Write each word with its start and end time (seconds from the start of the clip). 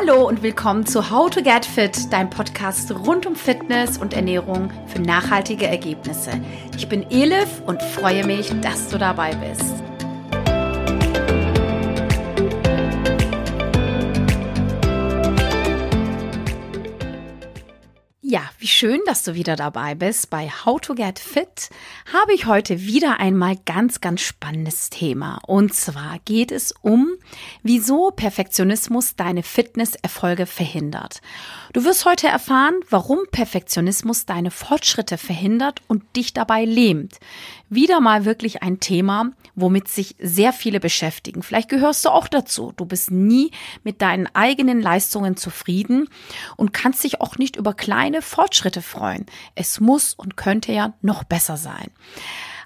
Hallo 0.00 0.26
und 0.26 0.42
willkommen 0.42 0.86
zu 0.86 1.10
How 1.10 1.28
to 1.28 1.42
Get 1.42 1.66
Fit, 1.66 2.10
dein 2.10 2.30
Podcast 2.30 2.90
rund 2.90 3.26
um 3.26 3.36
Fitness 3.36 3.98
und 3.98 4.14
Ernährung 4.14 4.72
für 4.86 5.02
nachhaltige 5.02 5.66
Ergebnisse. 5.66 6.30
Ich 6.74 6.88
bin 6.88 7.10
Elif 7.10 7.60
und 7.66 7.82
freue 7.82 8.24
mich, 8.24 8.50
dass 8.62 8.88
du 8.88 8.96
dabei 8.96 9.34
bist. 9.34 9.89
Ja, 18.30 18.48
wie 18.60 18.68
schön, 18.68 19.00
dass 19.06 19.24
du 19.24 19.34
wieder 19.34 19.56
dabei 19.56 19.96
bist. 19.96 20.30
Bei 20.30 20.48
How 20.64 20.80
to 20.80 20.94
Get 20.94 21.18
Fit 21.18 21.68
habe 22.12 22.32
ich 22.32 22.46
heute 22.46 22.78
wieder 22.82 23.18
einmal 23.18 23.56
ganz, 23.66 24.00
ganz 24.00 24.20
spannendes 24.20 24.88
Thema. 24.88 25.40
Und 25.48 25.74
zwar 25.74 26.20
geht 26.24 26.52
es 26.52 26.72
um, 26.80 27.08
wieso 27.64 28.12
Perfektionismus 28.12 29.16
deine 29.16 29.42
Fitnesserfolge 29.42 30.46
verhindert. 30.46 31.22
Du 31.72 31.84
wirst 31.84 32.04
heute 32.04 32.28
erfahren, 32.28 32.74
warum 32.88 33.18
Perfektionismus 33.32 34.26
deine 34.26 34.52
Fortschritte 34.52 35.18
verhindert 35.18 35.82
und 35.88 36.04
dich 36.14 36.32
dabei 36.32 36.64
lähmt. 36.64 37.18
Wieder 37.68 38.00
mal 38.00 38.24
wirklich 38.24 38.62
ein 38.62 38.78
Thema, 38.78 39.30
womit 39.56 39.88
sich 39.88 40.14
sehr 40.20 40.52
viele 40.52 40.78
beschäftigen. 40.78 41.42
Vielleicht 41.42 41.68
gehörst 41.68 42.04
du 42.04 42.10
auch 42.10 42.28
dazu. 42.28 42.72
Du 42.76 42.84
bist 42.84 43.10
nie 43.10 43.50
mit 43.82 44.02
deinen 44.02 44.28
eigenen 44.34 44.80
Leistungen 44.80 45.36
zufrieden 45.36 46.08
und 46.56 46.72
kannst 46.72 47.02
dich 47.02 47.20
auch 47.20 47.36
nicht 47.38 47.56
über 47.56 47.74
kleine 47.74 48.19
Fortschritte 48.22 48.82
freuen. 48.82 49.26
Es 49.54 49.80
muss 49.80 50.14
und 50.14 50.36
könnte 50.36 50.72
ja 50.72 50.94
noch 51.02 51.24
besser 51.24 51.56
sein. 51.56 51.90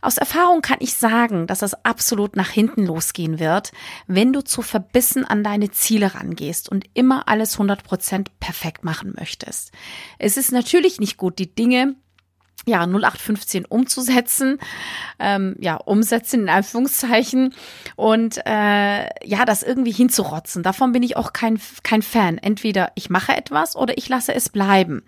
Aus 0.04 0.18
Erfahrung 0.18 0.60
kann 0.60 0.76
ich 0.80 0.92
sagen, 0.92 1.46
dass 1.46 1.62
es 1.62 1.72
absolut 1.82 2.36
nach 2.36 2.50
hinten 2.50 2.84
losgehen 2.84 3.38
wird, 3.38 3.72
wenn 4.06 4.34
du 4.34 4.42
zu 4.42 4.60
verbissen 4.60 5.24
an 5.24 5.42
deine 5.42 5.70
Ziele 5.70 6.14
rangehst 6.14 6.68
und 6.68 6.84
immer 6.92 7.26
alles 7.26 7.58
100% 7.58 8.26
perfekt 8.38 8.84
machen 8.84 9.14
möchtest. 9.16 9.72
Es 10.18 10.36
ist 10.36 10.52
natürlich 10.52 11.00
nicht 11.00 11.16
gut, 11.16 11.38
die 11.38 11.54
Dinge 11.54 11.96
ja, 12.66 12.86
0815 12.86 13.64
umzusetzen, 13.66 14.58
ähm, 15.18 15.56
ja, 15.58 15.76
umsetzen 15.76 16.42
in 16.42 16.48
Anführungszeichen 16.48 17.54
und 17.96 18.38
äh, 18.46 19.04
ja, 19.26 19.44
das 19.44 19.62
irgendwie 19.62 19.92
hinzurotzen. 19.92 20.62
Davon 20.62 20.92
bin 20.92 21.02
ich 21.02 21.16
auch 21.16 21.32
kein, 21.32 21.60
kein 21.82 22.02
Fan. 22.02 22.38
Entweder 22.38 22.92
ich 22.94 23.10
mache 23.10 23.36
etwas 23.36 23.76
oder 23.76 23.96
ich 23.98 24.08
lasse 24.08 24.34
es 24.34 24.48
bleiben. 24.48 25.02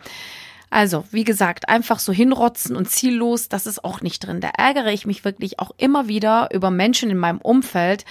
Also, 0.69 1.05
wie 1.13 1.25
gesagt, 1.25 1.69
einfach 1.69 2.01
so 2.01 2.13
hinrotzen 2.13 2.75
und 2.75 2.91
ziellos, 2.91 3.49
das 3.49 3.67
ist 3.67 3.85
auch 3.85 4.01
nicht 4.01 4.27
drin. 4.27 4.41
Da 4.41 4.51
ärgere 4.59 4.93
ich 4.93 5.07
mich 5.07 5.25
wirklich 5.25 5.61
auch 5.61 5.71
immer 5.79 6.09
wieder 6.09 6.49
über 6.53 6.71
Menschen 6.71 7.09
in 7.09 7.19
meinem 7.19 7.39
Umfeld 7.39 8.05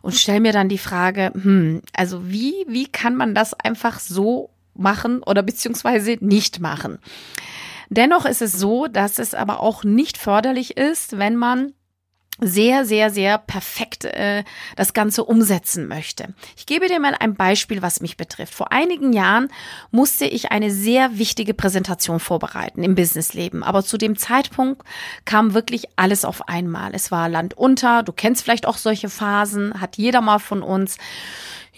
und 0.00 0.14
stelle 0.14 0.40
mir 0.40 0.52
dann 0.52 0.70
die 0.70 0.78
Frage, 0.78 1.32
hm, 1.34 1.82
also 1.94 2.28
wie, 2.30 2.64
wie 2.66 2.86
kann 2.86 3.14
man 3.14 3.34
das 3.34 3.52
einfach 3.52 4.00
so 4.00 4.50
machen 4.74 5.22
oder 5.22 5.42
beziehungsweise 5.42 6.16
nicht 6.20 6.60
machen? 6.60 6.98
Dennoch 7.90 8.26
ist 8.26 8.42
es 8.42 8.52
so, 8.52 8.86
dass 8.86 9.18
es 9.18 9.34
aber 9.34 9.60
auch 9.60 9.84
nicht 9.84 10.18
förderlich 10.18 10.76
ist, 10.76 11.18
wenn 11.18 11.36
man 11.36 11.72
sehr, 12.40 12.84
sehr, 12.84 13.10
sehr 13.10 13.38
perfekt 13.38 14.04
äh, 14.04 14.44
das 14.76 14.92
Ganze 14.92 15.24
umsetzen 15.24 15.88
möchte. 15.88 16.34
Ich 16.56 16.66
gebe 16.66 16.88
dir 16.88 17.00
mal 17.00 17.14
ein 17.18 17.34
Beispiel, 17.34 17.82
was 17.82 18.00
mich 18.00 18.16
betrifft. 18.16 18.54
Vor 18.54 18.72
einigen 18.72 19.12
Jahren 19.12 19.48
musste 19.90 20.24
ich 20.24 20.52
eine 20.52 20.70
sehr 20.70 21.18
wichtige 21.18 21.54
Präsentation 21.54 22.20
vorbereiten 22.20 22.82
im 22.84 22.94
Businessleben. 22.94 23.62
Aber 23.62 23.82
zu 23.82 23.98
dem 23.98 24.16
Zeitpunkt 24.16 24.82
kam 25.24 25.54
wirklich 25.54 25.86
alles 25.96 26.24
auf 26.24 26.48
einmal. 26.48 26.94
Es 26.94 27.10
war 27.10 27.28
Land 27.28 27.54
unter. 27.54 28.02
Du 28.02 28.12
kennst 28.12 28.44
vielleicht 28.44 28.66
auch 28.66 28.76
solche 28.76 29.08
Phasen, 29.08 29.80
hat 29.80 29.96
jeder 29.96 30.20
mal 30.20 30.38
von 30.38 30.62
uns. 30.62 30.98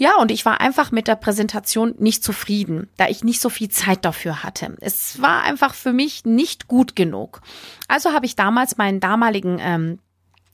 Ja, 0.01 0.17
und 0.17 0.31
ich 0.31 0.47
war 0.47 0.63
einfach 0.63 0.93
mit 0.93 1.09
der 1.09 1.17
Präsentation 1.17 1.95
nicht 1.99 2.25
zufrieden, 2.25 2.89
da 2.97 3.09
ich 3.09 3.23
nicht 3.23 3.39
so 3.39 3.51
viel 3.51 3.69
Zeit 3.69 4.07
dafür 4.07 4.43
hatte. 4.43 4.75
Es 4.81 5.21
war 5.21 5.43
einfach 5.43 5.75
für 5.75 5.93
mich 5.93 6.25
nicht 6.25 6.69
gut 6.69 6.97
genug. 6.97 7.43
Also 7.87 8.13
habe 8.13 8.25
ich 8.25 8.35
damals 8.35 8.79
meinen 8.79 9.01
damaligen 9.01 9.59
ähm, 9.61 9.99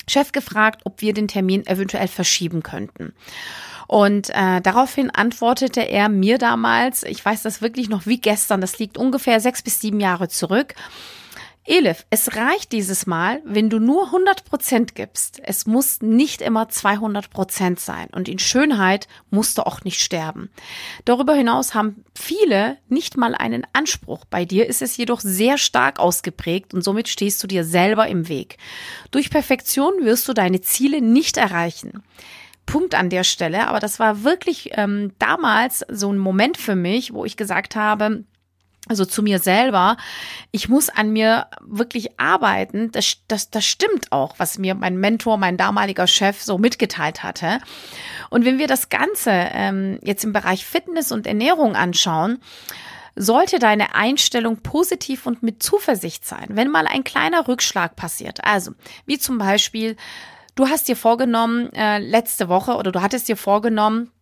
Chef 0.08 0.32
gefragt, 0.32 0.82
ob 0.84 1.00
wir 1.00 1.14
den 1.14 1.28
Termin 1.28 1.66
eventuell 1.66 2.08
verschieben 2.08 2.62
könnten. 2.62 3.14
Und 3.86 4.30
äh, 4.30 4.60
daraufhin 4.60 5.10
antwortete 5.10 5.80
er 5.80 6.08
mir 6.08 6.38
damals, 6.38 7.04
ich 7.04 7.24
weiß 7.24 7.42
das 7.42 7.62
wirklich 7.62 7.88
noch 7.88 8.06
wie 8.06 8.18
gestern, 8.18 8.60
das 8.60 8.78
liegt 8.78 8.98
ungefähr 8.98 9.40
sechs 9.40 9.62
bis 9.62 9.80
sieben 9.80 10.00
Jahre 10.00 10.28
zurück. 10.28 10.74
Elif, 11.68 12.06
es 12.10 12.36
reicht 12.36 12.70
dieses 12.70 13.06
Mal, 13.06 13.42
wenn 13.44 13.68
du 13.68 13.80
nur 13.80 14.06
100 14.06 14.44
Prozent 14.44 14.94
gibst. 14.94 15.40
Es 15.42 15.66
muss 15.66 16.00
nicht 16.00 16.40
immer 16.40 16.68
200 16.68 17.28
Prozent 17.30 17.80
sein. 17.80 18.08
Und 18.12 18.28
in 18.28 18.38
Schönheit 18.38 19.08
musst 19.30 19.58
du 19.58 19.66
auch 19.66 19.82
nicht 19.82 20.00
sterben. 20.00 20.48
Darüber 21.04 21.34
hinaus 21.34 21.74
haben 21.74 22.04
viele 22.14 22.78
nicht 22.88 23.16
mal 23.16 23.34
einen 23.34 23.66
Anspruch. 23.72 24.24
Bei 24.26 24.44
dir 24.44 24.68
ist 24.68 24.80
es 24.80 24.96
jedoch 24.96 25.20
sehr 25.20 25.58
stark 25.58 25.98
ausgeprägt 25.98 26.72
und 26.72 26.82
somit 26.82 27.08
stehst 27.08 27.42
du 27.42 27.48
dir 27.48 27.64
selber 27.64 28.06
im 28.06 28.28
Weg. 28.28 28.58
Durch 29.10 29.28
Perfektion 29.28 30.04
wirst 30.04 30.28
du 30.28 30.34
deine 30.34 30.60
Ziele 30.60 31.02
nicht 31.02 31.36
erreichen. 31.36 32.04
Punkt 32.64 32.94
an 32.94 33.10
der 33.10 33.24
Stelle, 33.24 33.68
aber 33.68 33.80
das 33.80 33.98
war 33.98 34.24
wirklich 34.24 34.70
ähm, 34.74 35.12
damals 35.18 35.84
so 35.88 36.12
ein 36.12 36.18
Moment 36.18 36.58
für 36.58 36.76
mich, 36.76 37.12
wo 37.12 37.24
ich 37.24 37.36
gesagt 37.36 37.76
habe, 37.76 38.24
also 38.88 39.04
zu 39.04 39.22
mir 39.22 39.38
selber, 39.38 39.96
ich 40.52 40.68
muss 40.68 40.88
an 40.88 41.12
mir 41.12 41.48
wirklich 41.60 42.20
arbeiten. 42.20 42.92
Das, 42.92 43.16
das, 43.28 43.50
das 43.50 43.64
stimmt 43.64 44.12
auch, 44.12 44.38
was 44.38 44.58
mir 44.58 44.74
mein 44.74 44.96
Mentor, 44.96 45.38
mein 45.38 45.56
damaliger 45.56 46.06
Chef 46.06 46.42
so 46.42 46.58
mitgeteilt 46.58 47.22
hatte. 47.22 47.58
Und 48.30 48.44
wenn 48.44 48.58
wir 48.58 48.68
das 48.68 48.88
Ganze 48.88 49.30
ähm, 49.30 49.98
jetzt 50.02 50.24
im 50.24 50.32
Bereich 50.32 50.64
Fitness 50.64 51.10
und 51.10 51.26
Ernährung 51.26 51.74
anschauen, 51.74 52.38
sollte 53.16 53.58
deine 53.58 53.94
Einstellung 53.94 54.58
positiv 54.58 55.26
und 55.26 55.42
mit 55.42 55.62
Zuversicht 55.62 56.24
sein, 56.24 56.48
wenn 56.50 56.68
mal 56.68 56.86
ein 56.86 57.02
kleiner 57.02 57.48
Rückschlag 57.48 57.96
passiert. 57.96 58.44
Also, 58.44 58.72
wie 59.06 59.18
zum 59.18 59.38
Beispiel, 59.38 59.96
du 60.54 60.68
hast 60.68 60.86
dir 60.86 60.96
vorgenommen, 60.96 61.72
äh, 61.72 61.98
letzte 61.98 62.48
Woche 62.48 62.76
oder 62.76 62.92
du 62.92 63.00
hattest 63.00 63.28
dir 63.28 63.38
vorgenommen, 63.38 64.12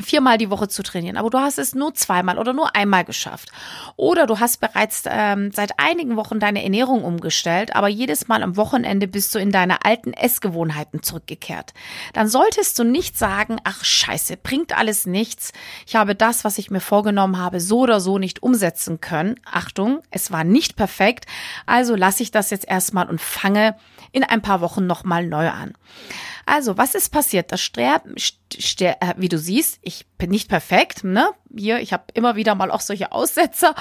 viermal 0.00 0.38
die 0.38 0.50
Woche 0.50 0.68
zu 0.68 0.82
trainieren, 0.82 1.16
aber 1.16 1.30
du 1.30 1.38
hast 1.38 1.58
es 1.58 1.74
nur 1.74 1.94
zweimal 1.94 2.38
oder 2.38 2.52
nur 2.52 2.74
einmal 2.74 3.04
geschafft. 3.04 3.50
Oder 3.96 4.26
du 4.26 4.40
hast 4.40 4.60
bereits 4.60 5.04
ähm, 5.06 5.50
seit 5.52 5.78
einigen 5.78 6.16
Wochen 6.16 6.40
deine 6.40 6.62
Ernährung 6.62 7.04
umgestellt, 7.04 7.74
aber 7.74 7.88
jedes 7.88 8.28
Mal 8.28 8.42
am 8.42 8.56
Wochenende 8.56 9.06
bist 9.06 9.34
du 9.34 9.38
in 9.38 9.50
deine 9.50 9.84
alten 9.84 10.12
Essgewohnheiten 10.12 11.02
zurückgekehrt. 11.02 11.72
Dann 12.12 12.28
solltest 12.28 12.78
du 12.78 12.84
nicht 12.84 13.16
sagen, 13.18 13.58
ach 13.64 13.84
scheiße, 13.84 14.36
bringt 14.36 14.76
alles 14.76 15.06
nichts. 15.06 15.52
Ich 15.86 15.96
habe 15.96 16.14
das, 16.14 16.44
was 16.44 16.58
ich 16.58 16.70
mir 16.70 16.80
vorgenommen 16.80 17.38
habe, 17.38 17.60
so 17.60 17.80
oder 17.80 18.00
so 18.00 18.18
nicht 18.18 18.42
umsetzen 18.42 19.00
können. 19.00 19.38
Achtung, 19.44 20.00
es 20.10 20.32
war 20.32 20.44
nicht 20.44 20.76
perfekt, 20.76 21.26
also 21.66 21.94
lasse 21.94 22.22
ich 22.22 22.30
das 22.30 22.50
jetzt 22.50 22.68
erstmal 22.68 23.08
und 23.08 23.20
fange 23.20 23.76
in 24.12 24.24
ein 24.24 24.42
paar 24.42 24.60
Wochen 24.60 24.86
nochmal 24.86 25.26
neu 25.26 25.48
an. 25.48 25.72
Also, 26.46 26.76
was 26.76 26.94
ist 26.94 27.10
passiert? 27.10 27.52
Das 27.52 27.60
Sterben, 27.60 28.14
ster 28.18 28.96
äh, 29.00 29.14
wie 29.16 29.28
du 29.28 29.38
siehst, 29.38 29.78
ich 29.82 30.06
bin 30.18 30.30
nicht 30.30 30.48
perfekt, 30.48 31.04
ne? 31.04 31.30
Hier, 31.56 31.80
ich 31.80 31.92
habe 31.92 32.04
immer 32.14 32.36
wieder 32.36 32.54
mal 32.54 32.70
auch 32.70 32.80
solche 32.80 33.12
Aussetzer. 33.12 33.74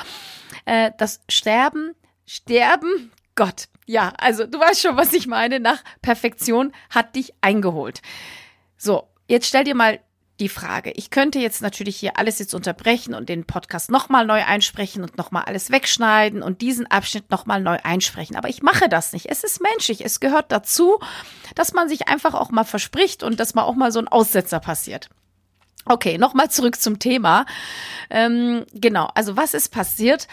Äh, 0.65 0.91
das 0.97 1.21
Sterben, 1.29 1.95
Sterben, 2.25 3.11
Gott, 3.35 3.67
ja, 3.85 4.13
also 4.17 4.45
du 4.45 4.59
weißt 4.59 4.81
schon, 4.81 4.97
was 4.97 5.13
ich 5.13 5.27
meine. 5.27 5.59
Nach 5.59 5.83
Perfektion 6.01 6.71
hat 6.89 7.15
dich 7.15 7.33
eingeholt. 7.41 8.01
So, 8.77 9.09
jetzt 9.27 9.47
stell 9.47 9.63
dir 9.63 9.75
mal 9.75 9.99
die 10.41 10.49
Frage. 10.49 10.91
Ich 10.91 11.11
könnte 11.11 11.39
jetzt 11.39 11.61
natürlich 11.61 11.95
hier 11.95 12.17
alles 12.17 12.39
jetzt 12.39 12.53
unterbrechen 12.53 13.13
und 13.13 13.29
den 13.29 13.45
Podcast 13.45 13.89
nochmal 13.89 14.25
neu 14.25 14.43
einsprechen 14.43 15.03
und 15.03 15.17
nochmal 15.17 15.43
alles 15.45 15.71
wegschneiden 15.71 16.43
und 16.43 16.61
diesen 16.61 16.87
Abschnitt 16.87 17.31
nochmal 17.31 17.61
neu 17.61 17.77
einsprechen. 17.83 18.35
Aber 18.35 18.49
ich 18.49 18.61
mache 18.61 18.89
das 18.89 19.13
nicht. 19.13 19.27
Es 19.27 19.43
ist 19.43 19.61
menschlich. 19.61 20.03
Es 20.03 20.19
gehört 20.19 20.51
dazu, 20.51 20.99
dass 21.55 21.73
man 21.73 21.87
sich 21.87 22.09
einfach 22.09 22.33
auch 22.33 22.49
mal 22.49 22.65
verspricht 22.65 23.23
und 23.23 23.39
dass 23.39 23.53
mal 23.53 23.63
auch 23.63 23.75
mal 23.75 23.91
so 23.91 23.99
ein 23.99 24.07
Aussetzer 24.07 24.59
passiert. 24.59 25.09
Okay, 25.85 26.17
nochmal 26.17 26.51
zurück 26.51 26.79
zum 26.81 26.99
Thema. 26.99 27.45
Ähm, 28.09 28.65
genau, 28.73 29.09
also 29.15 29.37
was 29.37 29.53
ist 29.53 29.69
passiert? 29.69 30.27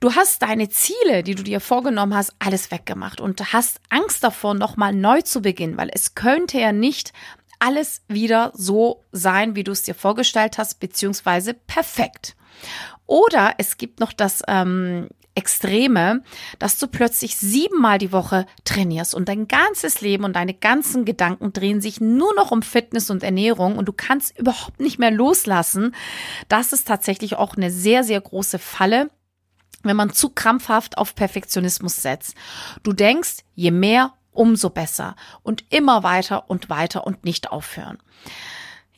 Du 0.00 0.14
hast 0.14 0.42
deine 0.42 0.68
Ziele, 0.68 1.24
die 1.24 1.34
du 1.34 1.42
dir 1.42 1.60
vorgenommen 1.60 2.14
hast, 2.14 2.32
alles 2.38 2.70
weggemacht 2.70 3.20
und 3.20 3.52
hast 3.52 3.80
Angst 3.88 4.22
davor, 4.22 4.54
nochmal 4.54 4.92
neu 4.92 5.22
zu 5.22 5.42
beginnen, 5.42 5.76
weil 5.76 5.90
es 5.92 6.14
könnte 6.14 6.60
ja 6.60 6.70
nicht 6.70 7.12
alles 7.58 8.02
wieder 8.08 8.52
so 8.54 9.04
sein, 9.12 9.54
wie 9.56 9.64
du 9.64 9.72
es 9.72 9.82
dir 9.82 9.94
vorgestellt 9.94 10.58
hast, 10.58 10.80
beziehungsweise 10.80 11.54
perfekt. 11.54 12.36
Oder 13.06 13.54
es 13.58 13.76
gibt 13.76 14.00
noch 14.00 14.12
das 14.12 14.42
ähm, 14.46 15.08
Extreme, 15.38 16.24
dass 16.58 16.78
du 16.78 16.88
plötzlich 16.88 17.36
siebenmal 17.36 17.98
die 17.98 18.10
Woche 18.10 18.44
trainierst 18.64 19.14
und 19.14 19.28
dein 19.28 19.46
ganzes 19.46 20.00
Leben 20.00 20.24
und 20.24 20.34
deine 20.34 20.52
ganzen 20.52 21.04
Gedanken 21.04 21.52
drehen 21.52 21.80
sich 21.80 22.00
nur 22.00 22.34
noch 22.34 22.50
um 22.50 22.60
Fitness 22.60 23.08
und 23.08 23.22
Ernährung 23.22 23.78
und 23.78 23.86
du 23.86 23.92
kannst 23.92 24.36
überhaupt 24.36 24.80
nicht 24.80 24.98
mehr 24.98 25.12
loslassen. 25.12 25.94
Das 26.48 26.72
ist 26.72 26.88
tatsächlich 26.88 27.36
auch 27.36 27.56
eine 27.56 27.70
sehr, 27.70 28.02
sehr 28.02 28.20
große 28.20 28.58
Falle, 28.58 29.10
wenn 29.84 29.96
man 29.96 30.12
zu 30.12 30.30
krampfhaft 30.30 30.98
auf 30.98 31.14
Perfektionismus 31.14 32.02
setzt. 32.02 32.34
Du 32.82 32.92
denkst, 32.92 33.44
je 33.54 33.70
mehr, 33.70 34.12
umso 34.38 34.70
besser 34.70 35.16
und 35.42 35.64
immer 35.70 36.04
weiter 36.04 36.48
und 36.48 36.70
weiter 36.70 37.06
und 37.06 37.24
nicht 37.24 37.50
aufhören. 37.50 37.98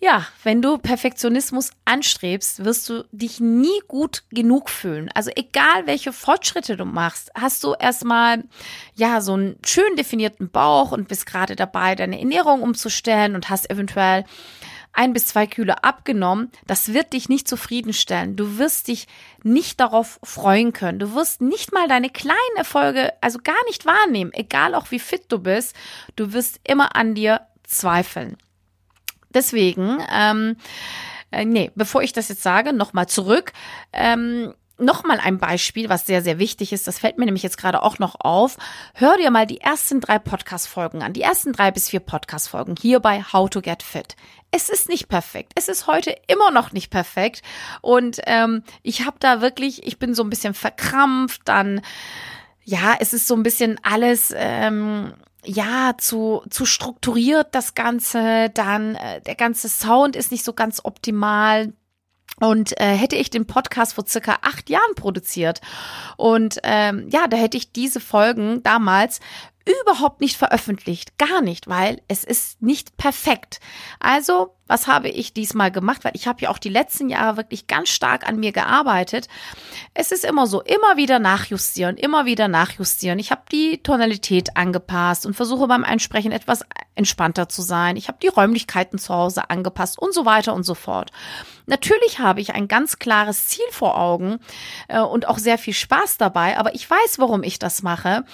Ja, 0.02 0.26
wenn 0.44 0.62
du 0.62 0.78
Perfektionismus 0.78 1.72
anstrebst, 1.84 2.64
wirst 2.64 2.88
du 2.88 3.04
dich 3.12 3.38
nie 3.38 3.80
gut 3.86 4.24
genug 4.30 4.70
fühlen. 4.70 5.10
Also 5.14 5.30
egal 5.36 5.86
welche 5.86 6.14
Fortschritte 6.14 6.78
du 6.78 6.86
machst, 6.86 7.30
hast 7.34 7.62
du 7.64 7.74
erstmal 7.74 8.44
ja 8.94 9.20
so 9.20 9.34
einen 9.34 9.58
schön 9.64 9.96
definierten 9.96 10.50
Bauch 10.50 10.92
und 10.92 11.08
bist 11.08 11.26
gerade 11.26 11.54
dabei, 11.54 11.94
deine 11.96 12.18
Ernährung 12.18 12.62
umzustellen 12.62 13.34
und 13.34 13.50
hast 13.50 13.68
eventuell 13.70 14.24
ein 14.92 15.12
bis 15.12 15.26
zwei 15.26 15.46
Kilo 15.46 15.72
abgenommen, 15.74 16.50
das 16.66 16.92
wird 16.92 17.12
dich 17.12 17.28
nicht 17.28 17.48
zufriedenstellen. 17.48 18.36
Du 18.36 18.58
wirst 18.58 18.88
dich 18.88 19.06
nicht 19.42 19.80
darauf 19.80 20.18
freuen 20.22 20.72
können. 20.72 20.98
Du 20.98 21.14
wirst 21.14 21.40
nicht 21.40 21.72
mal 21.72 21.88
deine 21.88 22.10
kleinen 22.10 22.56
Erfolge, 22.56 23.12
also 23.20 23.38
gar 23.42 23.64
nicht 23.66 23.86
wahrnehmen, 23.86 24.32
egal 24.32 24.74
auch 24.74 24.90
wie 24.90 24.98
fit 24.98 25.24
du 25.28 25.38
bist. 25.38 25.74
Du 26.16 26.32
wirst 26.32 26.60
immer 26.64 26.96
an 26.96 27.14
dir 27.14 27.42
zweifeln. 27.62 28.36
Deswegen, 29.32 30.02
ähm, 30.12 30.56
äh, 31.30 31.44
nee, 31.44 31.70
bevor 31.74 32.02
ich 32.02 32.12
das 32.12 32.28
jetzt 32.28 32.42
sage, 32.42 32.72
nochmal 32.72 33.08
zurück. 33.08 33.52
Ähm, 33.92 34.54
Nochmal 34.80 35.20
ein 35.20 35.38
Beispiel, 35.38 35.88
was 35.88 36.06
sehr, 36.06 36.22
sehr 36.22 36.38
wichtig 36.38 36.72
ist. 36.72 36.86
Das 36.86 36.98
fällt 36.98 37.18
mir 37.18 37.26
nämlich 37.26 37.42
jetzt 37.42 37.58
gerade 37.58 37.82
auch 37.82 37.98
noch 37.98 38.16
auf. 38.18 38.56
Hör 38.94 39.16
dir 39.16 39.30
mal 39.30 39.46
die 39.46 39.60
ersten 39.60 40.00
drei 40.00 40.18
Podcast-Folgen 40.18 41.02
an. 41.02 41.12
Die 41.12 41.22
ersten 41.22 41.52
drei 41.52 41.70
bis 41.70 41.88
vier 41.88 42.00
Podcast-Folgen 42.00 42.76
hier 42.80 43.00
bei 43.00 43.22
How 43.22 43.48
to 43.50 43.60
Get 43.60 43.82
Fit. 43.82 44.16
Es 44.50 44.68
ist 44.68 44.88
nicht 44.88 45.08
perfekt. 45.08 45.52
Es 45.54 45.68
ist 45.68 45.86
heute 45.86 46.16
immer 46.26 46.50
noch 46.50 46.72
nicht 46.72 46.90
perfekt. 46.90 47.42
Und 47.82 48.20
ähm, 48.26 48.62
ich 48.82 49.04
habe 49.06 49.16
da 49.20 49.40
wirklich, 49.40 49.86
ich 49.86 49.98
bin 49.98 50.14
so 50.14 50.24
ein 50.24 50.30
bisschen 50.30 50.54
verkrampft. 50.54 51.42
Dann, 51.44 51.82
ja, 52.64 52.96
es 52.98 53.12
ist 53.12 53.28
so 53.28 53.34
ein 53.34 53.42
bisschen 53.42 53.78
alles. 53.82 54.32
Ähm, 54.36 55.12
ja, 55.44 55.94
zu, 55.96 56.42
zu 56.50 56.66
strukturiert 56.66 57.48
das 57.52 57.74
Ganze, 57.74 58.50
dann 58.50 58.94
äh, 58.94 59.20
der 59.22 59.34
ganze 59.34 59.68
Sound 59.68 60.16
ist 60.16 60.30
nicht 60.30 60.44
so 60.44 60.52
ganz 60.52 60.80
optimal. 60.84 61.72
Und 62.38 62.78
äh, 62.80 62.94
hätte 62.94 63.16
ich 63.16 63.28
den 63.28 63.46
Podcast 63.46 63.94
vor 63.94 64.06
circa 64.06 64.38
acht 64.42 64.70
Jahren 64.70 64.94
produziert. 64.94 65.60
Und 66.16 66.58
ähm, 66.62 67.08
ja, 67.10 67.26
da 67.26 67.36
hätte 67.36 67.56
ich 67.56 67.72
diese 67.72 68.00
Folgen 68.00 68.62
damals 68.62 69.20
überhaupt 69.82 70.20
nicht 70.20 70.36
veröffentlicht, 70.36 71.18
gar 71.18 71.40
nicht, 71.40 71.68
weil 71.68 72.00
es 72.08 72.24
ist 72.24 72.62
nicht 72.62 72.96
perfekt. 72.96 73.60
Also, 73.98 74.54
was 74.66 74.86
habe 74.86 75.08
ich 75.08 75.34
diesmal 75.34 75.72
gemacht? 75.72 76.04
Weil 76.04 76.12
ich 76.14 76.28
habe 76.28 76.42
ja 76.42 76.50
auch 76.50 76.58
die 76.58 76.68
letzten 76.68 77.08
Jahre 77.08 77.36
wirklich 77.36 77.66
ganz 77.66 77.88
stark 77.88 78.28
an 78.28 78.38
mir 78.38 78.52
gearbeitet. 78.52 79.28
Es 79.94 80.12
ist 80.12 80.24
immer 80.24 80.46
so, 80.46 80.62
immer 80.62 80.96
wieder 80.96 81.18
nachjustieren, 81.18 81.96
immer 81.96 82.24
wieder 82.24 82.46
nachjustieren. 82.46 83.18
Ich 83.18 83.32
habe 83.32 83.42
die 83.50 83.82
Tonalität 83.82 84.56
angepasst 84.56 85.26
und 85.26 85.34
versuche 85.34 85.66
beim 85.66 85.82
Einsprechen 85.82 86.30
etwas 86.30 86.64
entspannter 86.94 87.48
zu 87.48 87.62
sein. 87.62 87.96
Ich 87.96 88.08
habe 88.08 88.18
die 88.22 88.28
Räumlichkeiten 88.28 88.98
zu 88.98 89.12
Hause 89.12 89.50
angepasst 89.50 89.98
und 89.98 90.14
so 90.14 90.24
weiter 90.24 90.54
und 90.54 90.64
so 90.64 90.74
fort. 90.74 91.10
Natürlich 91.66 92.18
habe 92.18 92.40
ich 92.40 92.54
ein 92.54 92.68
ganz 92.68 92.98
klares 92.98 93.46
Ziel 93.46 93.64
vor 93.70 93.98
Augen 93.98 94.38
äh, 94.88 95.00
und 95.00 95.26
auch 95.26 95.38
sehr 95.38 95.56
viel 95.56 95.74
Spaß 95.74 96.18
dabei, 96.18 96.58
aber 96.58 96.74
ich 96.74 96.88
weiß, 96.88 97.18
warum 97.18 97.42
ich 97.42 97.58
das 97.58 97.82
mache. 97.82 98.24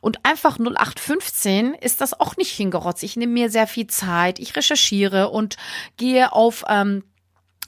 Und 0.00 0.24
einfach 0.24 0.58
0815 0.94 1.74
ist 1.74 2.00
das 2.00 2.18
auch 2.18 2.36
nicht 2.36 2.52
hingerotzt. 2.52 3.02
Ich 3.02 3.16
nehme 3.16 3.32
mir 3.32 3.50
sehr 3.50 3.66
viel 3.66 3.86
Zeit, 3.86 4.38
ich 4.38 4.56
recherchiere 4.56 5.30
und 5.30 5.56
gehe 5.96 6.32
auf 6.32 6.64
ähm, 6.68 7.02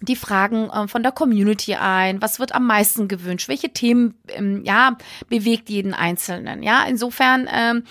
die 0.00 0.17
Fragen 0.17 0.70
äh, 0.70 0.88
von 0.88 1.03
der 1.03 1.12
Community 1.12 1.75
ein. 1.75 2.23
Was 2.23 2.38
wird 2.38 2.55
am 2.55 2.67
meisten 2.67 3.09
gewünscht? 3.09 3.49
Welche 3.49 3.73
Themen, 3.73 4.15
ähm, 4.29 4.62
ja, 4.65 4.97
bewegt 5.29 5.69
jeden 5.69 5.94
Einzelnen? 5.94 6.62
Ja, 6.62 6.85
insofern 6.85 7.49
ähm, 7.53 7.85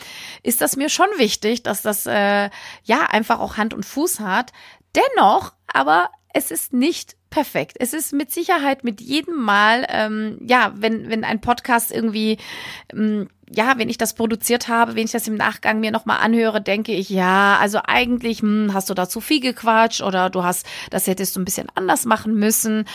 ist 0.44 0.62
das 0.62 0.77
mir 0.77 0.89
schon 0.89 1.09
wichtig, 1.18 1.63
dass 1.63 1.81
das, 1.81 2.06
äh, 2.06 2.50
ja, 2.83 3.01
einfach 3.09 3.39
auch 3.39 3.57
Hand 3.57 3.73
und 3.73 3.85
Fuß 3.85 4.19
hat. 4.21 4.53
Dennoch, 4.95 5.53
aber 5.68 6.09
es 6.37 6.51
ist 6.51 6.71
nicht 6.71 7.15
perfekt. 7.31 7.77
Es 7.79 7.93
ist 7.93 8.13
mit 8.13 8.31
Sicherheit 8.31 8.83
mit 8.83 9.01
jedem 9.01 9.41
Mal, 9.41 9.87
ähm, 9.89 10.37
ja, 10.45 10.71
wenn, 10.75 11.09
wenn 11.09 11.23
ein 11.23 11.41
Podcast 11.41 11.91
irgendwie, 11.91 12.37
ähm, 12.93 13.27
ja, 13.49 13.73
wenn 13.77 13.89
ich 13.89 13.97
das 13.97 14.13
produziert 14.13 14.67
habe, 14.67 14.95
wenn 14.95 15.05
ich 15.05 15.11
das 15.11 15.27
im 15.27 15.33
Nachgang 15.33 15.79
mir 15.79 15.89
nochmal 15.89 16.19
anhöre, 16.19 16.61
denke 16.61 16.93
ich, 16.93 17.09
ja, 17.09 17.57
also 17.59 17.79
eigentlich 17.83 18.41
hm, 18.41 18.71
hast 18.71 18.91
du 18.91 18.93
da 18.93 19.09
zu 19.09 19.19
viel 19.19 19.39
gequatscht 19.39 20.01
oder 20.01 20.29
du 20.29 20.43
hast, 20.43 20.67
das 20.91 21.07
hättest 21.07 21.35
du 21.35 21.39
ein 21.39 21.45
bisschen 21.45 21.69
anders 21.73 22.05
machen 22.05 22.35
müssen 22.35 22.85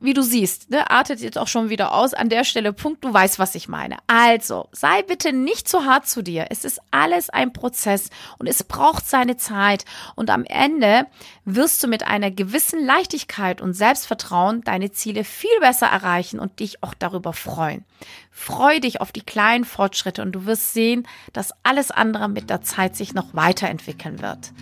wie 0.00 0.14
du 0.14 0.22
siehst, 0.22 0.70
ne, 0.70 0.90
artet 0.90 1.20
jetzt 1.20 1.38
auch 1.38 1.48
schon 1.48 1.70
wieder 1.70 1.92
aus. 1.92 2.14
An 2.14 2.28
der 2.28 2.44
Stelle 2.44 2.72
Punkt, 2.72 3.04
du 3.04 3.12
weißt, 3.12 3.38
was 3.38 3.54
ich 3.54 3.68
meine. 3.68 3.96
Also, 4.06 4.68
sei 4.70 5.02
bitte 5.02 5.32
nicht 5.32 5.68
zu 5.68 5.84
hart 5.84 6.06
zu 6.06 6.22
dir. 6.22 6.46
Es 6.50 6.64
ist 6.64 6.80
alles 6.90 7.30
ein 7.30 7.52
Prozess 7.52 8.10
und 8.38 8.46
es 8.46 8.62
braucht 8.62 9.08
seine 9.08 9.36
Zeit. 9.36 9.84
Und 10.14 10.30
am 10.30 10.44
Ende 10.44 11.06
wirst 11.44 11.82
du 11.82 11.88
mit 11.88 12.06
einer 12.06 12.30
gewissen 12.30 12.84
Leichtigkeit 12.84 13.60
und 13.60 13.74
Selbstvertrauen 13.74 14.62
deine 14.62 14.92
Ziele 14.92 15.24
viel 15.24 15.58
besser 15.60 15.86
erreichen 15.88 16.38
und 16.38 16.60
dich 16.60 16.82
auch 16.82 16.94
darüber 16.94 17.32
freuen. 17.32 17.84
Freu 18.30 18.78
dich 18.78 19.00
auf 19.00 19.10
die 19.10 19.22
kleinen 19.22 19.64
Fortschritte 19.64 20.22
und 20.22 20.32
du 20.32 20.46
wirst 20.46 20.74
sehen, 20.74 21.08
dass 21.32 21.52
alles 21.64 21.90
andere 21.90 22.28
mit 22.28 22.50
der 22.50 22.62
Zeit 22.62 22.94
sich 22.94 23.14
noch 23.14 23.34
weiterentwickeln 23.34 24.22
wird. 24.22 24.52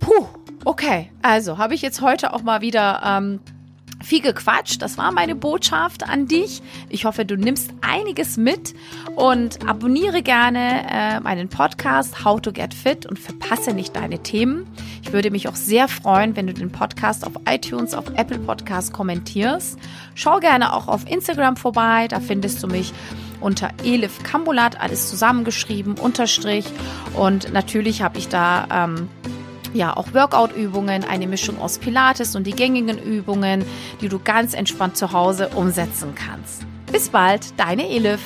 Puh, 0.00 0.26
okay. 0.64 1.12
Also, 1.22 1.58
habe 1.58 1.74
ich 1.74 1.82
jetzt 1.82 2.00
heute 2.00 2.32
auch 2.32 2.42
mal 2.42 2.62
wieder. 2.62 3.00
Ähm, 3.04 3.40
viel 4.02 4.20
gequatscht. 4.20 4.82
Das 4.82 4.98
war 4.98 5.12
meine 5.12 5.34
Botschaft 5.34 6.08
an 6.08 6.26
dich. 6.26 6.62
Ich 6.88 7.04
hoffe, 7.04 7.24
du 7.24 7.36
nimmst 7.36 7.72
einiges 7.80 8.36
mit 8.36 8.74
und 9.16 9.66
abonniere 9.68 10.22
gerne 10.22 10.86
äh, 10.90 11.20
meinen 11.20 11.48
Podcast 11.48 12.24
How 12.24 12.40
to 12.40 12.52
Get 12.52 12.74
Fit 12.74 13.06
und 13.06 13.18
verpasse 13.18 13.72
nicht 13.72 13.96
deine 13.96 14.22
Themen. 14.22 14.66
Ich 15.02 15.12
würde 15.12 15.30
mich 15.30 15.48
auch 15.48 15.56
sehr 15.56 15.88
freuen, 15.88 16.36
wenn 16.36 16.46
du 16.46 16.54
den 16.54 16.72
Podcast 16.72 17.26
auf 17.26 17.32
iTunes, 17.48 17.94
auf 17.94 18.06
Apple 18.16 18.38
Podcast 18.38 18.92
kommentierst. 18.92 19.78
Schau 20.14 20.38
gerne 20.38 20.74
auch 20.74 20.88
auf 20.88 21.08
Instagram 21.08 21.56
vorbei. 21.56 22.08
Da 22.08 22.20
findest 22.20 22.62
du 22.62 22.68
mich 22.68 22.92
unter 23.40 23.70
Elif 23.84 24.22
Kambulat, 24.22 24.80
alles 24.80 25.08
zusammengeschrieben, 25.08 25.94
Unterstrich. 25.94 26.66
Und 27.14 27.52
natürlich 27.52 28.02
habe 28.02 28.18
ich 28.18 28.28
da 28.28 28.66
ähm, 28.70 29.08
ja 29.74 29.96
auch 29.96 30.12
Workout-Übungen, 30.14 31.04
eine 31.04 31.26
Mischung 31.26 31.60
aus 31.60 31.78
Pilates 31.78 32.36
und 32.36 32.46
die 32.46 32.52
gängigen 32.52 32.98
Übungen, 32.98 33.64
die 34.00 34.08
du 34.08 34.18
ganz 34.18 34.54
entspannt 34.54 34.96
zu 34.96 35.12
Hause 35.12 35.48
umsetzen 35.54 36.14
kannst. 36.14 36.62
Bis 36.92 37.08
bald, 37.08 37.58
deine 37.58 37.88
Elif. 37.88 38.20